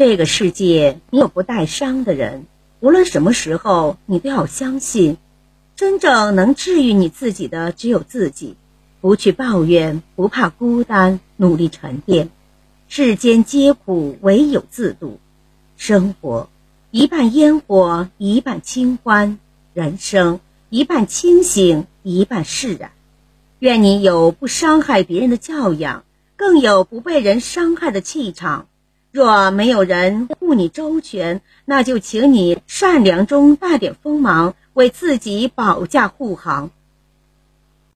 [0.00, 2.46] 这个世界没有不带伤的人，
[2.80, 5.18] 无论什么时候，你都要相信，
[5.76, 8.56] 真正能治愈你自己的只有自己。
[9.02, 12.30] 不去抱怨，不怕孤单，努力沉淀。
[12.88, 15.20] 世间皆苦，唯有自渡。
[15.76, 16.48] 生活
[16.90, 19.36] 一半烟火，一半清欢；
[19.74, 20.40] 人生
[20.70, 22.92] 一半清醒，一半释然。
[23.58, 26.04] 愿你有不伤害别人的教养，
[26.36, 28.66] 更有不被人伤害的气场。
[29.12, 36.70] 若没有人护你周全，那就请你善良中带点锋芒，为自己保驾护航。